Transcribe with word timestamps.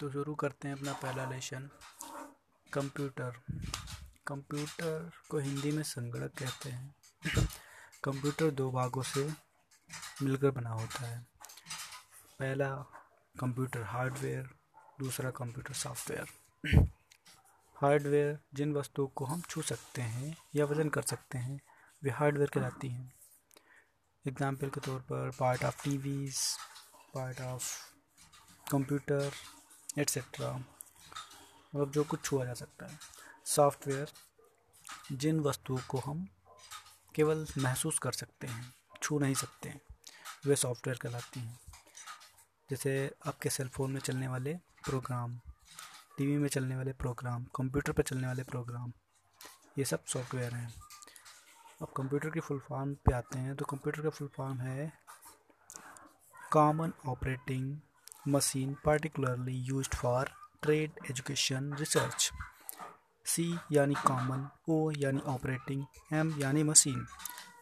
तो 0.00 0.10
शुरू 0.10 0.34
करते 0.34 0.68
हैं 0.68 0.76
अपना 0.76 0.92
पहला 0.92 1.24
लेशन। 1.30 1.68
कंप्यूटर। 2.72 3.40
कंप्यूटर 4.26 5.10
को 5.30 5.38
हिंदी 5.38 5.72
में 5.72 5.82
संगणक 5.82 6.32
कहते 6.38 6.70
हैं। 6.70 6.94
कंप्यूटर 8.04 8.50
दो 8.50 8.70
भागों 8.70 9.02
से 9.02 9.24
मिलकर 10.22 10.50
बना 10.50 10.70
होता 10.70 11.06
है। 11.06 11.18
पहला 12.38 12.68
कंप्यूटर 13.34 13.82
हार्डवेयर, 13.82 14.48
दूसरा 15.00 15.30
कंप्यूटर 15.30 15.74
सॉफ्टवेयर। 15.74 16.86
हार्डवेयर 17.76 18.38
जिन 18.54 18.74
वस्तुओं 18.74 19.06
को 19.06 19.24
हम 19.24 19.40
छू 19.40 19.62
सकते 19.62 20.02
हैं 20.02 20.36
या 20.56 20.64
वज़न 20.64 20.88
कर 20.88 21.02
सकते 21.02 21.38
हैं, 21.38 21.60
वे 22.02 22.10
हार्डवेयर 22.10 22.50
कहलाती 22.54 22.88
हैं। 22.88 23.12
एग्ज़ाम्पल 24.24 24.68
के 24.68 24.80
तौर 24.80 25.00
पर 25.00 25.30
part 25.40 25.64
of 25.64 25.82
TVs, 25.84 26.38
part 27.14 27.40
of 27.40 27.72
computer 28.70 29.30
etcetera 29.96 30.52
मतलब 30.52 31.90
जो 31.90 32.04
कुछ 32.04 32.24
छुआ 32.24 32.44
जा 32.44 32.54
सकता 32.54 32.86
है। 32.86 32.98
सॉफ्टवेयर 33.46 34.12
जिन 35.12 35.40
वस्तुओं 35.40 35.78
को 35.88 35.98
हम 35.98 36.26
केवल 37.14 37.46
महसूस 37.58 37.98
कर 37.98 38.12
सकते 38.12 38.46
हैं, 38.46 38.72
छू 39.02 39.18
नहीं 39.18 39.34
सकते 39.34 39.68
हैं, 39.68 39.80
वे 40.46 40.56
सॉफ्टवेयर 40.56 40.98
कहलाती 40.98 41.40
हैं। 41.40 41.58
जैसे 42.70 42.94
आपके 43.26 43.50
सेल 43.50 43.68
फ़ोन 43.68 43.92
में 43.92 44.00
चलने 44.00 44.28
वाले 44.28 44.54
प्रोग्राम 44.84 45.38
टीवी 46.18 46.36
में 46.38 46.48
चलने 46.48 46.76
वाले 46.76 46.92
प्रोग्राम 46.92 47.44
कंप्यूटर 47.56 47.92
पर 47.92 48.02
चलने 48.02 48.26
वाले 48.26 48.42
प्रोग्राम 48.42 48.92
ये 49.78 49.84
सब 49.84 50.04
सॉफ्टवेयर 50.04 50.54
हैं। 50.54 50.72
अब 51.82 51.92
कंप्यूटर 51.96 52.30
की 52.30 52.40
फुल 52.40 52.58
फॉर्म 52.58 52.94
पे 52.94 53.14
आते 53.14 53.38
हैं 53.38 53.56
तो 53.56 53.64
कंप्यूटर 53.64 54.02
का 54.02 54.10
फुल 54.10 54.28
फॉर्म 54.28 54.60
है 54.60 54.92
common 56.52 56.92
operating 57.06 57.76
machine 58.26 58.74
particularly 58.86 59.54
used 59.68 59.94
for 59.94 60.30
trade 60.62 60.98
education 61.10 61.72
research 61.78 62.30
C 63.26 63.44
यानी 63.72 63.94
कॉमन 64.06 64.46
ओ 64.68 64.90
यानी 64.98 65.20
ऑपरेटिंग 65.32 66.14
एम 66.18 66.32
यानी 66.40 66.62
मशीन 66.62 67.04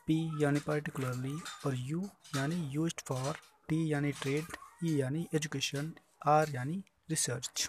पी 0.07 0.17
यानी 0.43 0.61
particularly 0.69 1.35
और 1.67 1.75
यू 1.79 2.03
यानी 2.37 2.57
यूज्ड 2.75 3.01
फॉर 3.09 3.37
टी 3.69 3.81
यानी 3.93 4.13
ट्रेड 4.23 4.57
ई 4.85 4.95
यानी 5.01 5.27
एजुकेशन 5.35 5.93
आर 6.29 6.51
यानी 6.55 6.83
रिसर्च 7.11 7.69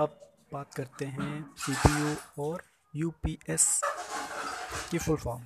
अब 0.00 0.18
बात 0.52 0.74
करते 0.74 1.06
हैं 1.14 1.30
सीपीयू 1.58 2.14
और 2.44 2.62
यूपीएस 2.94 3.68
की 4.90 4.98
full 4.98 5.16
form 5.18 5.44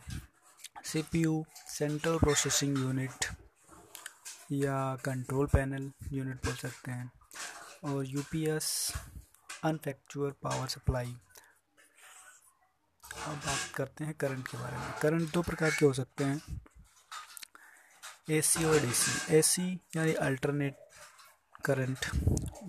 CPU 0.84 1.44
central 1.68 2.18
processing 2.18 2.78
unit 2.78 3.29
या 4.52 4.96
कंट्रोल 4.96 5.46
पैनल 5.46 5.90
यूनिट 6.12 6.46
बोल 6.46 6.54
सकते 6.54 6.90
हैं। 6.90 7.10
और 7.84 8.06
यूपीएस 8.06 8.92
अनफैक्चुअर 9.64 10.30
पावर 10.42 10.68
सप्लाई 10.68 11.16
अब 13.26 13.36
बात 13.36 13.74
करते 13.74 14.04
हैं 14.04 14.14
करंट 14.14 14.48
के 14.48 14.58
बारे 14.58 14.76
में। 14.76 14.92
करंट 15.02 15.32
दो 15.32 15.42
प्रकार 15.42 15.70
के 15.70 15.86
हो 15.86 15.92
सकते 15.92 16.24
हैं। 16.24 16.60
एसी 18.30 18.64
और 18.64 18.78
डीसी 18.80 19.36
एसी 19.36 19.80
यानी 19.96 20.12
अल्टरनेट 20.12 20.76
करंट 21.64 22.06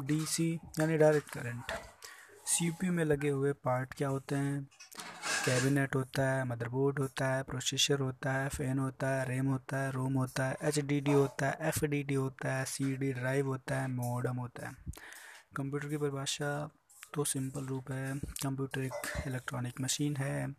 डीसी 0.06 0.60
यानी 0.80 0.98
डायरेक्ट 0.98 1.30
करंट 1.30 1.72
सीपीयू 2.48 2.94
में 2.94 3.04
लगे 3.06 3.30
हुए 3.30 3.54
पार्ट 3.54 3.94
क्या 3.94 4.10
होते 4.10 4.36
हैं? 4.36 4.68
कैबिनेट 5.46 5.96
होता 5.96 6.30
है, 6.32 6.44
मदरबोर्ड 6.46 7.00
होता 7.00 7.28
है, 7.28 7.44
प्रोसेसर 7.44 8.00
होता 8.00 8.34
है, 8.34 8.50
फ़ैन 8.50 8.80
होता 8.80 9.08
है, 9.10 9.26
रैम 9.28 9.48
होता 9.48 9.78
है, 9.78 9.92
रोम 9.92 10.14
होता 10.14 10.46
है, 10.46 10.58
एचडीडी 10.62 11.12
होता 11.12 11.50
है, 11.50 11.58
एफडीडी 11.62 12.14
होता 12.14 12.54
है, 12.54 12.66
सीडी 12.66 13.14
ड्राइव 13.14 13.48
होता 13.48 13.80
है, 13.82 13.88
मोडम 13.88 14.38
होता 14.38 14.68
है। 14.68 14.74
कंप्यूटर 15.56 15.88
की 15.88 15.98
परिभाषा 15.98 16.70
तो 17.14 17.24
सिंपल 17.24 17.66
रूप 17.66 17.92
है। 17.92 18.20
कंप्यूटर 18.20 18.82
एक 18.82 19.28
इलेक्ट्रॉनिक 19.28 19.82
मशीन 19.82 20.16
है। 20.16 20.56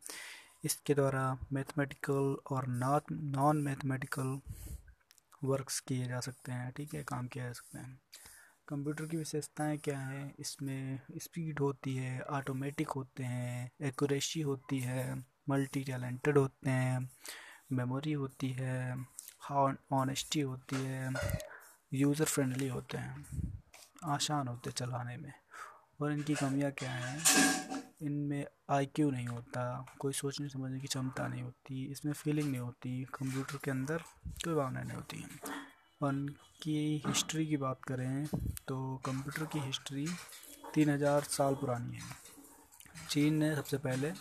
इसके 0.64 0.94
द्वारा 0.94 1.38
मैथमेटिकल 1.52 2.36
और 2.50 2.66
नॉन 3.12 3.62
मैथमेटिकल 3.62 4.40
वर्क्स 5.44 5.80
किए 5.80 6.06
जा 6.06 6.20
सकते 6.20 6.52
हैं, 6.52 6.72
ठीक 6.72 6.94
है, 6.94 7.02
काम 7.02 7.26
किया 7.26 7.44
जा 7.44 7.52
सकते 7.52 7.78
हैं। 7.78 8.00
कंप्यूटर 8.68 9.06
की 9.06 9.16
विशेषताएँ 9.16 9.78
क्या 9.78 9.98
हैं? 9.98 10.34
इसमें 10.38 11.00
स्पीड 11.20 11.58
होती 11.58 11.94
है 11.96 12.20
ऑटोमेटिक 12.20 12.88
होते 12.88 13.24
हैं 13.24 13.70
एक्यूरेसी 13.82 14.40
होती 14.40 14.78
है 14.80 15.14
मल्टी 15.50 15.82
टैलेंटेड 15.84 16.38
होते 16.38 16.70
हैं 16.70 17.08
मेमोरी 17.72 18.12
होती 18.12 18.50
है 18.50 18.94
ऑनेस्टी 19.50 20.40
होती 20.40 20.76
है 20.76 21.12
यूज़र 21.92 22.24
फ्रेंडली 22.24 22.68
होते 22.68 22.98
हैं, 22.98 23.24
आसान 24.04 24.48
होते 24.48 24.70
हैं 24.70 24.74
चलाने 24.76 25.16
में। 25.16 25.32
और 26.00 26.12
इनकी 26.12 26.34
कमियाँ 26.34 26.70
क्या 26.72 26.90
हैं? 26.90 27.82
इनमें 28.02 28.44
आईक्यू 28.70 29.10
नहीं 29.10 29.26
होता, 29.26 29.64
कोई 30.00 30.12
सोचने 30.12 30.48
समझने 30.48 30.80
की 30.80 30.86
क्षमता 30.86 31.26
नहीं 31.28 31.42
होती, 31.42 31.84
इसमें 31.86 32.12
फीलिंग 32.12 32.50
नहीं 32.50 32.60
होती, 32.60 33.02
कंप्यूटर 33.14 33.58
के 33.64 33.70
अंदर 33.70 34.02
कोई 34.44 34.54
भावना 34.54 34.82
नहीं 34.82 34.96
होती। 34.96 35.24
उनकी 36.02 37.02
हिस्ट्री 37.06 37.46
की 37.46 37.56
बात 37.56 37.84
करें 37.84 38.26
तो 38.68 38.76
कंप्यूटर 39.06 39.44
की 39.52 39.58
हिस्ट्री 39.60 40.06
तीन 40.74 40.90
हज़ार 40.90 41.22
साल 41.30 41.54
पुरानी 41.54 41.96
है। 41.96 42.02
चीन 43.10 43.34
ने 43.34 43.54
सबसे 43.56 43.78
पहले 43.78 44.12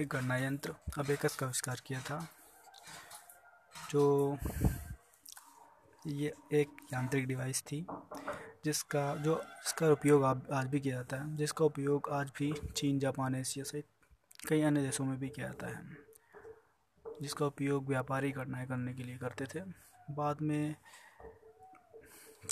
एक 0.00 0.08
गणना 0.08 0.36
यंत्र 0.36 0.74
अबेकस 0.98 1.36
का 1.36 1.46
आविष्कार 1.46 1.80
किया 1.86 2.00
था, 2.00 2.26
जो 3.90 4.38
ये 6.04 6.32
एक 6.52 6.76
यांत्रिक 6.92 7.26
डिवाइस 7.26 7.62
थी, 7.62 7.84
जिसका, 8.64 9.14
जो 9.16 9.40
इसका 9.66 9.90
उपयोग 9.92 10.24
आज 10.24 10.66
भी 10.66 10.80
किया 10.80 10.94
जाता 10.94 11.16
है। 11.16 11.36
जिसका 11.36 11.64
उपयोग 11.64 12.08
आज 12.12 12.30
भी 12.38 12.52
चीन, 12.76 12.98
जापान, 12.98 13.34
एशिया 13.34 13.64
सहित 13.64 13.86
कई 14.48 14.62
अन्य 14.62 14.82
देशों 14.82 15.04
में 15.04 15.18
भी 15.18 15.28
किया 15.28 15.46
जाता 15.46 15.66
है। 15.66 15.96
जिसका 17.04 17.46
उपयोग 17.46 17.88
व्यापारी 17.88 18.30
घटनाएँ 18.32 18.66
करने 18.66 18.94
के 18.94 19.02
लिए 19.02 19.16
करते 19.18 19.46
थे। 19.54 19.60
बाद 20.10 20.40
में 20.42 20.74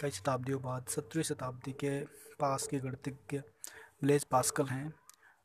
कई 0.01 0.11
शताब्दियों 0.11 0.63
बाद 0.63 0.87
सत्रहवीं 0.89 1.23
शताब्दी 1.23 1.73
के 1.73 2.01
पास 2.41 2.67
के 2.67 2.79
गणितज्ञ 2.79 3.39
ब्लेज 4.03 4.25
पास्कल 4.25 4.67
हैं, 4.67 4.93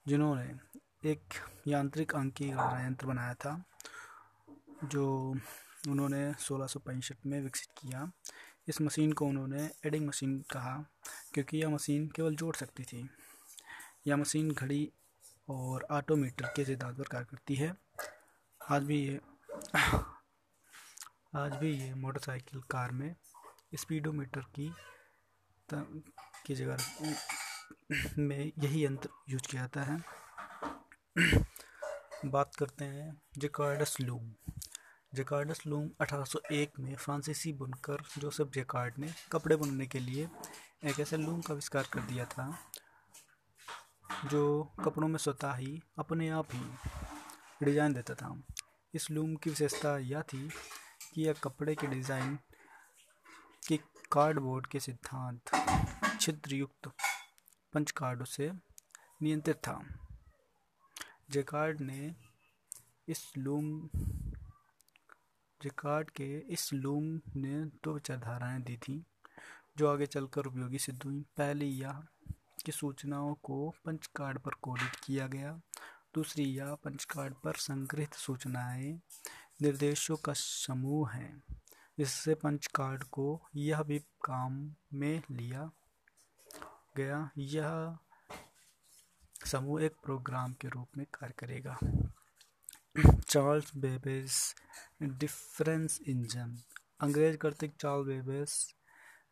जिन्होंने 0.07 1.09
एक 1.11 1.33
यांत्रिक 1.67 2.15
अंकी 2.15 2.49
यंत्र 2.49 3.07
बनाया 3.07 3.33
था, 3.33 3.63
जो 4.83 5.35
उन्होंने 5.89 6.33
सोलह 6.33 6.67
में 7.25 7.41
विकसित 7.41 7.69
किया। 7.77 8.11
इस 8.67 8.81
मशीन 8.81 9.13
को 9.13 9.25
उन्होंने 9.25 9.69
एडिंग 9.85 10.07
मशीन 10.07 10.39
कहा, 10.51 10.85
क्योंकि 11.33 11.57
यह 11.57 11.69
मशीन 11.69 12.07
केवल 12.07 12.35
जोड़ 12.35 12.55
सकती 12.55 12.83
थी। 12.83 13.09
यह 14.07 14.15
मशीन 14.17 14.51
घड़ी 14.51 14.91
और 15.49 15.87
ऑटोमीटर 15.91 16.53
के 16.55 16.65
सिद्धांत 16.65 16.97
पर 16.97 17.03
कार्य 17.03 17.25
करती 17.25 17.55
है। 17.55 17.75
आज 18.69 18.83
भी 18.83 19.01
ये, 19.07 19.19
आज 21.35 21.55
भी 21.55 21.71
ये 21.79 21.93
मोटरसाइकिल 21.93 22.61
कार 22.61 22.91
में 22.91 23.15
स्पीडोमीटर 23.73 24.41
की 24.55 24.71
की 25.69 26.55
जगह 26.55 26.77
में 28.19 28.51
यही 28.59 28.83
यंत्र 28.85 29.09
यूज़ 29.29 29.47
किया 29.47 29.61
जाता 29.61 29.81
है। 29.83 29.97
बात 32.25 32.55
करते 32.55 32.85
हैं 32.85 33.21
जेकार्डस 33.37 33.95
लूम। 34.01 34.33
जेकार्डस 35.13 35.61
लूम 35.67 35.89
1801 36.01 36.79
में 36.79 36.95
फ्रांसीसी 36.95 37.53
बुनकर 37.53 38.03
जोसेफ 38.19 38.47
जेकार्ड 38.53 38.93
ने 38.99 39.09
कपड़े 39.31 39.55
बुनने 39.55 39.87
के 39.87 39.99
लिए 39.99 40.27
एक 40.83 40.99
ऐसे 40.99 41.17
लूम 41.17 41.41
का 41.41 41.53
आविष्कार 41.53 41.87
कर 41.93 42.01
दिया 42.01 42.25
था, 42.25 42.47
जो 44.25 44.63
कपड़ों 44.85 45.07
में 45.07 45.17
स्वतः 45.17 45.53
ही 45.55 45.79
अपने 45.99 46.29
आप 46.29 46.53
ही 46.53 47.65
डिज़ाइन 47.65 47.93
देता 47.93 48.13
था। 48.13 48.35
इस 48.93 49.09
लूम 49.11 49.35
की 49.35 49.49
विशेषता 49.49 49.97
यह 49.99 50.21
थी 50.23 50.49
कि 51.13 51.21
यह 51.21 51.33
कपड़े 51.43 51.75
के 51.75 51.87
डिज़ाइन 51.87 52.37
कि 53.67 53.77
कार्डबोर्ड 54.11 54.67
के 54.67 54.79
सिद्धांत 54.79 55.41
छिद्रयुक्त 56.21 56.91
पंच 57.73 57.91
कार्डों 57.91 58.25
से 58.25 58.51
नियंत्रित 59.21 59.55
था। 59.55 59.83
जेकार्ड 61.29 61.81
ने 61.81 62.15
इस 63.07 63.33
लूम, 63.37 63.89
जेकार्ड 65.61 66.09
के 66.09 66.39
इस 66.39 66.73
लूम 66.73 67.21
ने 67.35 67.65
दो 67.65 67.93
विचारधाराएँ 67.93 68.61
दी 68.61 68.77
थी, 68.77 69.05
जो 69.77 69.87
आगे 69.87 70.05
चलकर 70.05 70.45
उपयोगी 70.45 70.77
सिद्ध 70.77 71.03
हुई 71.03 71.25
पहली, 71.37 71.65
यह 71.65 72.03
कि 72.65 72.71
सूचनाओं 72.71 73.33
को 73.33 73.73
पंच 73.85 74.07
कार्ड 74.07 74.39
पर 74.39 74.51
कोडित 74.51 74.95
किया 75.03 75.27
गया। 75.27 75.61
दूसरी, 76.15 76.43
यह 76.43 76.75
पंच 76.75 77.05
कार्ड 77.05 77.33
पर 77.33 77.53
संग्रहित 77.53 78.13
सूचनाएँ 78.13 79.01
निर्देशों 79.61 80.17
का 80.17 80.33
समूह 80.33 81.11
है। 81.11 81.52
इससे 81.99 82.35
पंच 82.35 82.67
कार्ड 82.67 83.03
को 83.03 83.41
यह 83.55 83.81
भी 83.83 83.99
काम 83.99 84.75
में 84.93 85.21
लिया 85.31 85.71
गया। 86.97 87.29
यह 87.37 87.97
समूह 89.45 89.83
एक 89.83 89.95
प्रोग्राम 90.03 90.53
के 90.53 90.67
रूप 90.67 90.97
में 90.97 91.05
कार्य 91.13 91.33
करेगा। 91.39 91.77
Charles 93.29 93.75
Babbage 93.75 94.55
difference 95.03 95.99
engine. 96.07 96.57
अंग्रेज़ 97.01 97.37
कर्तिक 97.37 97.75
चार्ल्स 97.75 98.07
बेबेज 98.07 98.75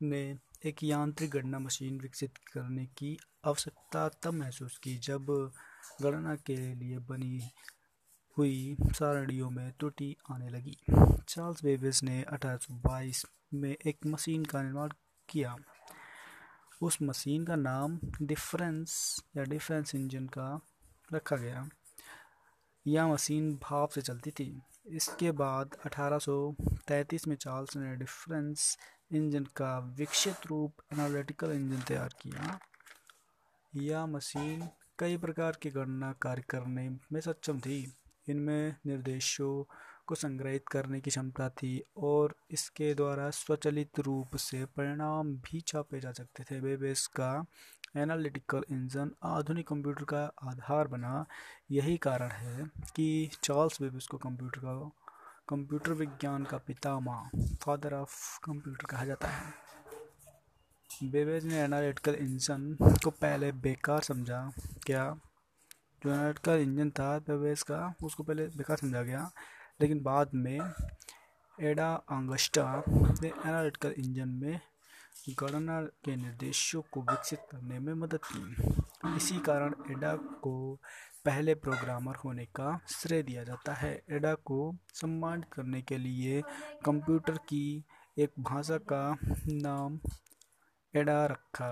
ने 0.01 0.39
एक 0.65 0.83
यांत्रिक 0.83 1.31
गणना 1.31 1.59
मशीन 1.59 1.99
विकसित 1.99 2.37
करने 2.53 2.85
की 2.85 3.17
आवश्यकता 3.45 4.09
तब 4.09 4.33
महसूस 4.33 4.77
की 4.77 4.97
जब 4.97 5.51
गणना 6.01 6.35
के 6.35 6.55
लिए 6.75 6.99
बनी 6.99 7.39
हुई 8.37 8.75
सारणियों 8.81 9.49
में 9.49 9.71
त्रुटि 9.71 10.15
आने 10.31 10.49
लगी। 10.49 10.77
चार्ल्स 11.27 11.63
बेबिस 11.63 12.03
ने 12.03 12.23
1822 12.23 13.25
में 13.53 13.75
एक 13.85 13.97
मशीन 14.05 14.45
का 14.45 14.63
निर्माण 14.63 14.89
किया। 15.29 15.55
उस 16.81 16.97
मशीन 17.01 17.45
का 17.45 17.55
नाम 17.55 17.99
डिफरेंस 18.21 19.23
या 19.37 19.43
डिफरेंस 19.43 19.95
इंजन 19.95 20.25
का 20.25 20.61
रखा 21.13 21.35
गया। 21.35 21.69
यह 22.87 23.07
मशीन 23.07 23.55
भाप 23.55 23.89
से 23.89 24.01
चलती 24.01 24.31
थी। 24.31 24.61
इसके 24.87 25.31
बाद 25.31 25.77
1833 25.85 27.27
में 27.27 27.35
चार्ल्स 27.35 27.77
ने 27.77 27.95
डिफरेंस 27.95 28.77
इंजन 29.11 29.43
का 29.43 29.79
विकसित 29.79 30.35
रूप 30.47 30.73
एनालिटिकल 30.93 31.51
इंजन 31.51 31.81
तैयार 31.81 32.09
किया। 32.21 32.59
यह 33.75 34.05
मशीन 34.05 34.69
कई 34.99 35.17
प्रकार 35.17 35.57
की 35.61 35.69
गणना 35.69 36.13
कार्य 36.13 36.41
करने 36.41 36.89
में 36.89 37.21
सक्षम 37.21 37.59
थी। 37.59 37.97
इनमें 38.29 38.75
निर्देशों 38.85 39.63
को 40.07 40.15
संग्रहित 40.15 40.67
करने 40.67 41.01
की 41.01 41.09
क्षमता 41.09 41.49
थी 41.49 41.83
और 41.97 42.35
इसके 42.51 42.93
द्वारा 42.93 43.29
स्वचालित 43.29 43.99
रूप 43.99 44.35
से 44.35 44.65
परिणाम 44.65 45.33
भी 45.35 45.61
छापे 45.61 45.99
जा 45.99 46.11
सकते 46.11 46.43
थे। 46.43 46.61
बेबेस 46.61 47.07
का 47.07 47.45
एनालिटिकल 47.97 48.63
इंजन 48.71 49.11
आधुनिक 49.23 49.67
कंप्यूटर 49.67 50.03
का 50.03 50.31
आधार 50.43 50.87
बना। 50.87 51.25
यही 51.71 51.97
कारण 51.97 52.29
है 52.29 52.65
कि 52.95 53.29
चार्ल्स 53.43 53.81
बेबेस 53.81 54.07
को 54.07 54.17
कंप्यूटर 54.17 54.59
का, 54.59 54.91
कंप्यूटर 55.49 55.91
विज्ञान 55.91 56.43
का 56.43 56.57
पितामह, 56.57 57.29
फादर 57.63 57.93
ऑफ़ 57.93 58.39
कंप्यूटर 58.43 58.85
कहा 58.85 59.05
जाता 59.05 59.27
है। 59.27 59.71
बेबेज 61.03 61.45
ने 61.45 61.61
एनालिटिकल 61.61 62.13
इंजन 62.13 62.77
को 62.81 63.09
पहले 63.09 63.51
बेकार 63.51 64.01
समझा। 64.01 64.53
क्या 64.85 65.19
जो 66.03 66.11
एनालिटिकल 66.11 66.59
इंजन 66.59 66.89
था 66.89 67.19
बेबेज 67.19 67.63
का 67.63 67.93
उसको 68.03 68.23
पहले 68.23 68.47
बेकार 68.47 68.77
समझा 68.77 69.01
गया। 69.01 69.31
लेकिन 69.81 70.01
बाद 70.01 70.29
में 70.33 70.59
एडा 71.61 71.89
आंगस्टा 72.09 72.83
ने 72.89 73.27
एनालिटिकल 73.27 73.91
इंजन 73.91 74.29
में 74.29 74.59
गणना 75.39 75.81
के 75.81 76.15
निर्देशों 76.15 76.81
को 76.81 77.01
विकसित 77.01 77.39
करने 77.51 77.79
में 77.79 77.93
मदद 77.93 78.19
की। 78.25 78.55
इसी 79.17 79.39
कारण 79.39 79.73
एडा 79.91 80.15
को 80.15 80.79
पहले 81.25 81.55
प्रोग्रामर 81.55 82.15
होने 82.15 82.45
का 82.45 82.79
श्रेय 82.87 83.23
दिया 83.23 83.43
जाता 83.43 83.73
है। 83.73 84.03
एडा 84.09 84.33
को 84.33 84.75
सम्मानित 84.93 85.53
करने 85.53 85.81
के 85.81 85.97
लिए 85.97 86.41
कंप्यूटर 86.85 87.37
की 87.37 87.83
एक 88.17 88.31
भाषा 88.39 88.77
का 88.77 89.17
नाम 89.47 89.99
एडा 90.95 91.25
रखा 91.25 91.71